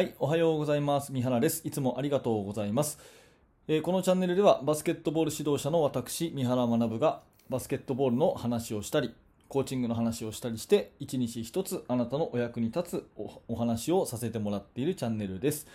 [0.00, 1.12] はい、おはようございます。
[1.12, 1.60] 三原です。
[1.62, 2.98] いつもありがとうございます。
[3.68, 9.14] えーこのチャンネルではバスケットボール指導者の私、三原学がバスケットボールの話をしたり、
[9.48, 15.66] コーチングの話をしたりして、一日一つあなたのお役に立つおお話をさせてもらっているチャンネルです。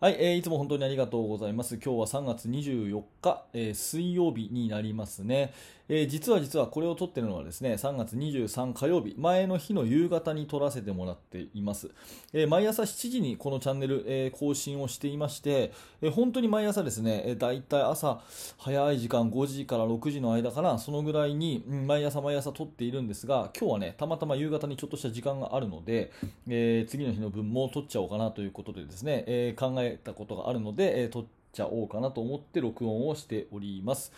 [0.00, 1.74] はい、えーいつも本当にありがとうございます。
[1.74, 5.52] 今日は3月24日、えー水曜日になりますね、
[5.90, 11.90] えー実は実はこれを撮ってるのはですね、3月23火曜日、前の日の夕方に撮らせてもらっています。
[12.32, 18.22] えー毎朝7時にこのチャンネル、え更新をしていまして、え本当に毎朝ですね、えー、だいたい朝
[18.56, 26.10] 早い時間5時から6時の間かな、そのぐらいに、うん毎朝毎朝撮っているんですが、今日はね、たまたま夕方にちょっとした時間があるので、
[26.48, 34.12] え次の日の分も撮っちゃおうかなということでですね、え考えたことがあるので、えー撮っちゃおうかなと思って録音をしております。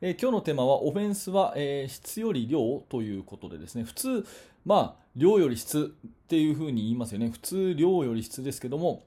[0.00, 3.84] えー今日のテーマはオフェンスは、えー質より量ということでですね。
[3.84, 4.26] 普通、
[4.64, 7.30] まあ、量より質っていうふうに言いますよね。
[7.30, 9.02] 普通量より質ですけども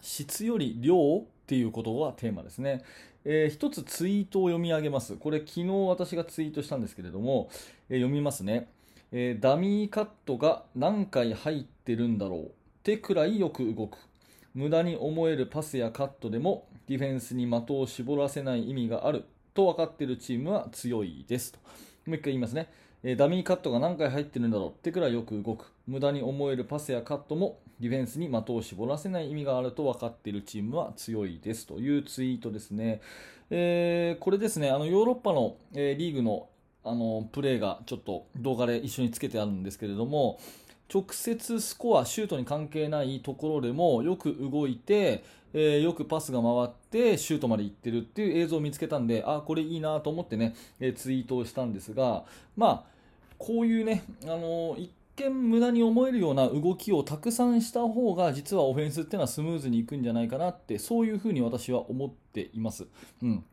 [0.00, 2.84] 質より量っていうことがテーマですね、
[3.24, 5.16] えー一つツイートを読み上げます。
[5.16, 7.48] これ昨日私がツイートしたんですけれども、
[7.88, 8.68] えー読みますね、
[9.12, 12.48] えーダミーカットが何回入ってるんだろうっ
[12.82, 13.98] てくらいよく動く。
[14.56, 21.58] 無駄に思えるパスやカットでもディフェンスに的を絞らせない意味があると分かっているチームは強いですと。
[22.06, 22.68] もう一回言いますね。
[23.02, 25.72] えダミーカットが何回入ってるんだろうってくらいよく動く。
[25.86, 33.02] 無駄に思えるパスやカットもディフェンスに的を絞らせない意味があると分かっているチームは強いですというツイートですね。
[33.50, 36.48] えーこれですね、あのヨーロッパの、えーリーグの
[36.82, 40.38] あのプレーがちょっと動画で一緒につけてあるんですけれども、
[40.92, 52.24] 直接スコア、シュートに関係ないところでもよく動いて、えーよくパスが回ってシュートまで行ってるっていう映像を見つけたんで、あこれいいなと思ってね、えーツイートをしたんですが、
[52.56, 52.96] まあ、
[53.38, 62.86] こういうね、あのー一見無駄に思えるような動きをたくさんした方が実はオフェンスっていうのはスムーズにいくんじゃないかなってそういうふうに私は思っています。
[63.22, 63.44] うん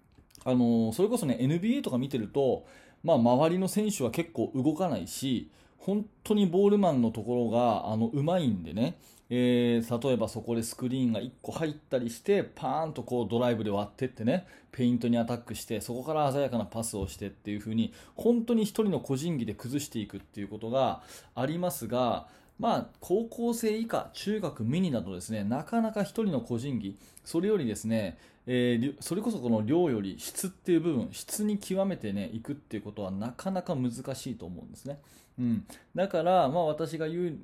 [0.43, 2.65] あのーそれこそね NBA とか見てると、
[3.01, 5.49] まあ、周りの選手は結構動かないし
[5.85, 8.97] 本当にボールマンのところがあのうまいんでね、
[9.29, 21.01] えー例えばそこでスクリーンが1個入ったりしてパーンとこうドライブで割ってってねペイントにアタックしてそこから鮮やかなパスをしてっていう風に本当に1人の個人技で崩していくっていうことが
[21.35, 22.27] ありますが
[22.59, 34.99] まあ、高校生以下、中学ミニなどですね、なかなか1人の個人技、それよりですね、えーそれこそこの量より質っていう部分、質に極めてね、いくっていうことはなかなか難しいと思うんですね。
[35.39, 37.37] うん、だから、まあ、私が言う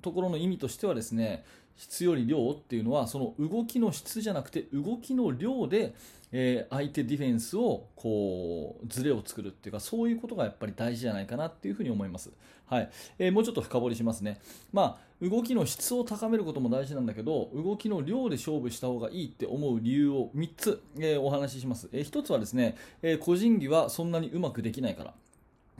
[0.00, 1.44] ところの意味としてはですね、
[1.76, 5.94] 質より量っていうのは、その動きの質じゃなくて、動きの量で、
[6.32, 12.30] えー相手ディフェンスをこうズレを作るっていうかそういうことがやっぱり大事じゃないかなっていうふうに思います、
[12.66, 12.90] はい。
[13.18, 14.40] えーもうちょっと深掘りしますね、
[14.72, 25.14] まあ、動きの質を高めることも大事なんだけど動きの量で勝負した方がいいって思う理由を3つ、えーお話しします、えー1つはですね、えー個人技はそんなにうまくできないから。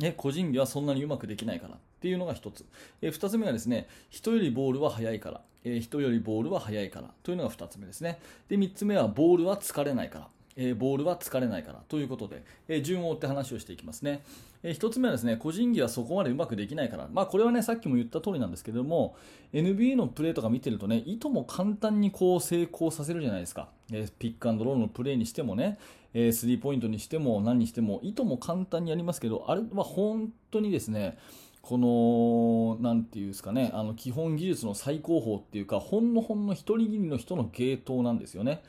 [0.02, 2.66] ね、個人技はそんなにうまくできないからっていうのが1つ、
[3.00, 8.18] え2つ目がですね人よりボールは速いから、え人よりボールは速いからというのが2つ目ですね。
[8.48, 10.28] で三つ目はボールは疲れないから。
[10.56, 14.22] えーボールは疲れないからということで、えー順を追って話をしていきますね、
[14.62, 19.16] えー一つ目はですね個人技はそこまでうまくできないから、まあ、これはねさっきも言った通りなんですけども
[19.52, 25.78] NBA のプレーとか見てるとねいとも簡単にこう成功させるじゃないですか、えピックアンドロールのプレーにしてもね
[26.14, 31.18] えスリーポイントにしても何にしてもいとも簡単にやりますけどあれは本当にですね
[31.62, 38.62] この、なんていうんですかね、あの基本技術の最高峰っていうか、ほんのほんの一人切りの人の芸当なんですよね。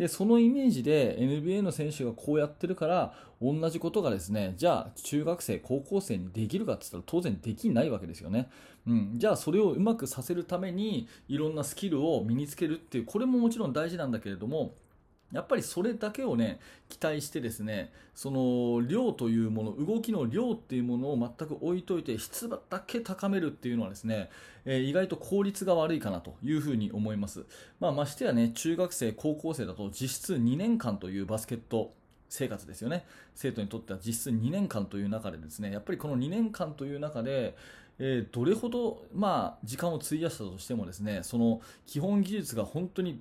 [0.00, 8.48] で、そのイメージで NBA の選手がこうやってるから、同じことがですね、じゃあ中学生、高校生にできるかって言ったら当然できないわけですよね。
[8.86, 14.72] うん、じゃあそれをうまくさせるために、いろんなスキルを身につけるっていう、これももちろん大事なんだけれども、
[15.32, 16.58] やっぱりそれだけをね
[16.88, 24.30] 期待してですねその量というもの動きの量っていうものを全く置いといて質だけ高めるっていうのはですね、
[24.64, 27.44] えー意外と効率が悪いかなというふうに思います、
[27.78, 31.92] まあ、ましてやね中学生高校生だと実質2年間というバスケット
[32.28, 33.04] 生活ですよね。
[33.34, 37.56] 生徒にとっては実質2年間という中でですねやっぱりこの2年間という中で
[37.98, 43.20] えーどれほど、まあ、時間を費やしたとしてもですねその基本技術が本当に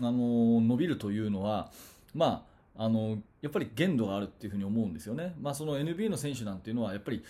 [0.00, 1.70] あの伸びるというのは、
[2.14, 5.34] まあ、あのやっぱり限度があるっていうふうに思うんですよね。
[5.40, 7.22] まあ、その NBA の選手なんていうのはやっぱり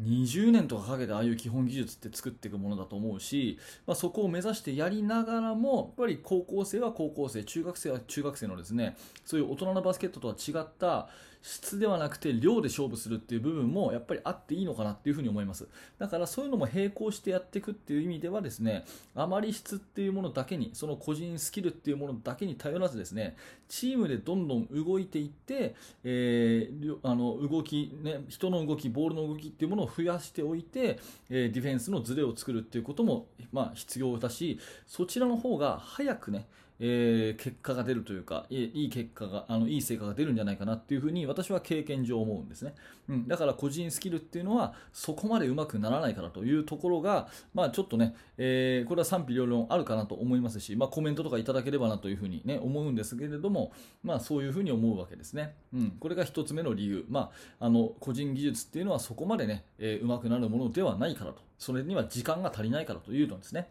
[0.00, 11.08] 20年とかかけてああいう基本技術って作っていくものだと思うし、まあ、そこを目指してやりながらもやっぱり高校生は高校生中学生は中学生のですねそういう大人のバスケットとは違った
[11.42, 15.68] 質ではなくて量で勝負するっていう部分もやっぱりあっていいのかなっていうふうに思います。
[15.98, 18.84] だからそういうのも並行してやっていくっていう意味ではですね
[19.14, 23.36] あまり質っていうものだけにその個人スキルっていうものだけに頼らずですね
[23.68, 25.74] チームでどんどん動いていって、
[26.04, 31.00] えー、あの動き、ね、人の動きボールの動きっていうものを増やしておいて、
[31.30, 36.46] え、ディフェンスのズレを作るっていうことも、まあ、必要だしそちらの方が早くね
[36.84, 42.74] えー、結果が出るというか、いい結果が、あのいい成果が出るんじゃないかなっていうふうに私は経験上思うんですね。
[43.08, 55.54] うん、だから個人スキルっていうのはそこまでうまくならないからというところが、まあちょっとね、えー、これは賛否両論あるかなと思いますし、まあコメントとかいただければなというふうにね、思うんですけれども、まあそういうふうに思うわけですね。
[55.72, 57.04] うん、これが一つ目の理由。
[57.08, 57.30] ま
[57.60, 61.42] あ、あの、個人技術っていうのはそこまでね、えー、うまくなるものではないからと。
[61.58, 63.68] それには時間が足りないからというのですね。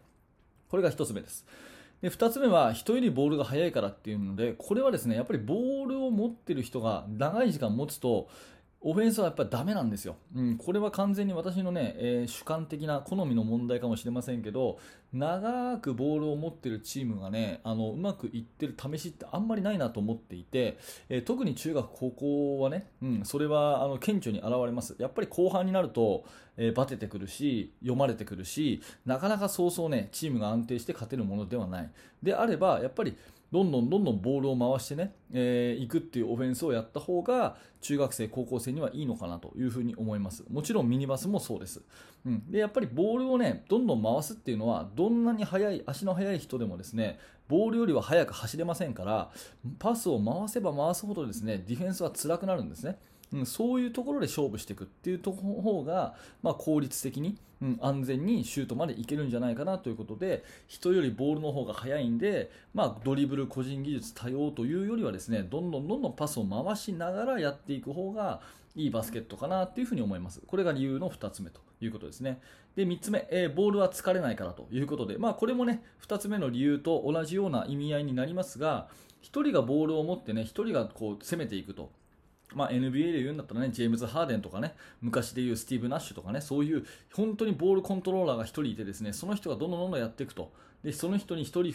[0.69, 1.46] これが一つ目です。
[2.01, 8.27] で2つ目は人よりボールが速いからっていうのでこれはですねやっぱりボールを持ってる人が長い時間持つと
[8.83, 10.16] オフェンスはやっぱりダメなんですよ。
[10.36, 14.80] うん、これは完全に私のね、えー、主観的な好みの問題かもしれませんけど、
[15.13, 20.80] 長くボールを持ってるチームがね、あの、うまくいってる試しってあんまりないなと思っていて、
[21.10, 24.95] えー、特に中学、高校はね、うん、それはあの顕著に現れます。
[24.98, 26.24] やっぱり後半になると、
[26.57, 31.89] えー、バテてくるし、読まれてくるし、なかなかそうそうね、チームが安定して勝てるものではない。
[32.24, 33.16] であれば、やっぱり、
[33.51, 40.45] どんどんどんどんボールを回してね、えー、いくっていうオフェンスをやった方が中学生、高校生にはいいのかなというふうに思います。
[40.50, 41.81] もちろんミニバスもそうです。
[42.25, 47.19] うん、でやっぱりボールをね、どんどん回すっていうのは、どんなに速い、足の速い人でもですね、
[47.50, 49.31] ボールよりは速く走れませんから、
[49.80, 52.98] パスを回せば回すほどですね、ディフェンスは辛くなるんですね。
[53.33, 68.42] うん、そういうところで勝負していくっていうとこ方が、まあ、効率的に、うん、安全にシュートまでいけるんじゃないかなということで人よりボールの方が速いんで、まあ、ドリブル個人技術多様というよりはですねどんどんどんどんパスを回しながらやっていく方が
[68.75, 70.42] いいバスケットかなというふに思います。
[70.48, 72.40] これが理由の2つ目ということですね。
[72.75, 78.88] で、3つ目、えー、ボールは疲れないからということで、まあ、これもね、2つ目の理由と同じような意味合いになりますが、
[79.24, 81.92] 1人がボールを持ってね、1人がこう攻めていくと。
[82.53, 90.51] まあ、NBA で言うんだったらね、ジェームズ・ハーデンとかね、昔で言うスティーブ・ナッシュとかね、そういう本当にボールコントローラーが1人いてですね、その人がどんどんどんどんやっていくと。
[90.83, 91.74] で、その人に1人、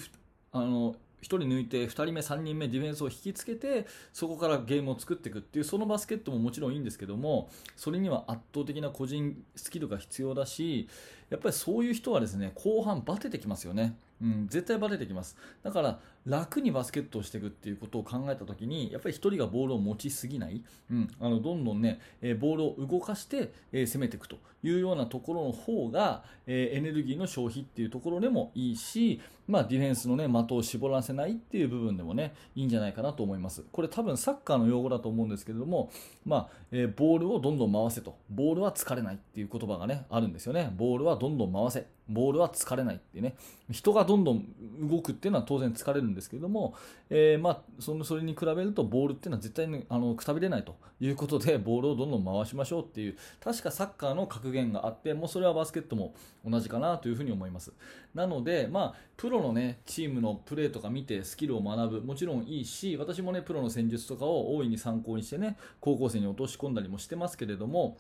[0.52, 10.88] あの、1人抜いて2人目、3人目ディフェンスを引きつけてそこからゲームを作っていくっていうそのバスケットももちろんいいんですけどもそれには圧倒的な個人スキルが必要だし
[11.31, 13.96] やっぱりそういう人はですね後半バテてきますよね。
[14.23, 15.37] うん、絶対バテてきます。
[15.63, 33.62] だから楽にバスケットをしていくっていうことを考えたときに、やっぱり1人がボールを持ちすぎない、うん、あのどんどんね、えボールを動かして、え攻めていくというようなところの方が、えエネルギーの消費っていうところでもいいし、まあ、ディフェンスの、ね、的を絞らせないっていう部分でもね、いいんじゃないかなと思います。
[33.71, 35.91] これ多分サッカーの用語だと思うんですけれども、
[36.25, 40.73] まあえボールをどんどん回せと、ボールは疲れないっていう言葉がね、あるんですよね。
[40.77, 41.87] ボールはどんどん回せ。
[42.08, 43.35] ボールは疲れないってね、
[43.70, 44.44] 人がどんどん
[44.88, 46.75] 動くっていうのは当然疲れるんですけども、
[47.11, 56.14] えー、まあ、そのそれに比べるとボールっていうのは絶対にあのくたびれないということで、ボールをどんどん回しましょうっていう、確かサッカーの格言があって、もうそれはバスケットも
[56.49, 57.73] 同じかなというふうに思います。
[58.14, 67.97] なので、まあ、プロのね、チームのプレーとか見てスキルを学ぶ、もちろんいいし、私もね、プロの戦術とかを大いに参考にしてね、高校生に落とし込んだりもしてますけれども、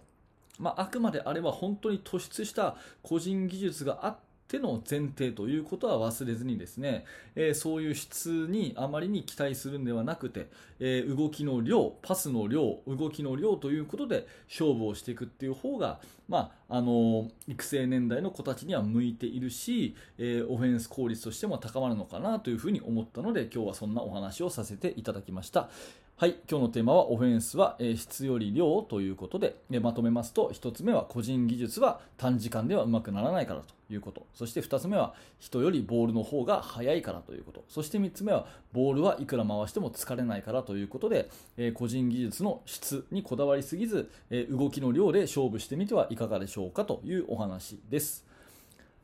[0.58, 4.16] まあ、あくまであれは本当に突出した個人技術があっ
[4.48, 7.04] ての前提ということは忘れずにですね、
[7.34, 25.68] えー、そういう質にあまりに期待するんではなくて、えー、動きの量、パスの量、動きの量ということで勝負をしていくっていう方が、まあ、あの育成年代の子たちには向いているし、え、オフェンス効率としても高まるのかなというふうに思ったので今日はそんなお話をさせていただきました。
[26.18, 41.28] はい、今日のテーマはオフェンスは、質より量ということで、まとめますと1つ目は個人技術は短時間ではうまくならないからということそして2つ目は人よりボールの方が速いからということそして3つ目はボールはいくら回しても疲れないからということで、
[41.74, 44.10] 個人技術の質にこだわりすぎず、
[44.48, 48.25] 動きの量で勝負してみてはいかがでしょうかというお話です。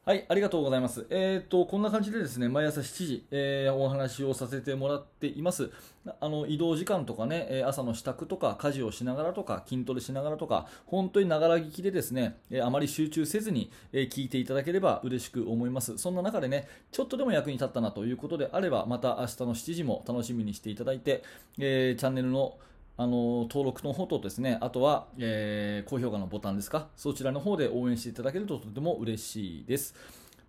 [0.04, 1.06] はい、ありがとうございます。
[1.10, 5.70] えっ、ー、と、こんな感じでですね、毎朝7時、えー、お話をさせてもらっています。
[6.18, 15.96] あの、移動時間とかね、朝の支度とか、家事をしながらとか、筋トレしながらとか、本当にながら聞きでですね、あまり集中せずに、え聞いていただければ嬉しく思います。
[15.98, 21.22] そんな中でね、ちょっとでも役に立ったなということであれば、また明日の7時も楽しみにしていただいて、
[21.60, 22.58] えー、チャンネルの
[22.96, 29.94] あの登録の方とですね、あとは、えー、高評価のボタンですか、そちらの方で応援していただけるととても嬉しいです。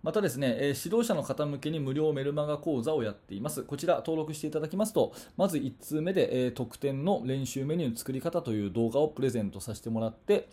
[0.02, 3.62] またですね、え指導者の方向けに無料メルマガ講座をやっています。
[3.62, 10.48] こちら登録していただきますと、まず1通目で、え特典の練習メニュー作り方という動画をプレゼントさせてもらって、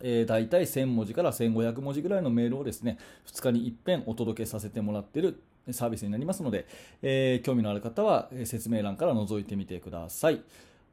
[0.00, 6.66] えー、大体1000文字から1500文字ぐらいのメールをですね、2日に一遍お届けさせてもらっているサービスになりますので、
[7.02, 10.40] えー興味のある方は説明欄から覗いてみてください。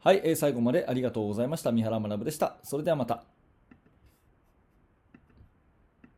[0.04, 1.72] はい、えー最後までありがとうございました。
[1.72, 2.58] 三原学でした。
[2.62, 3.24] それではまた。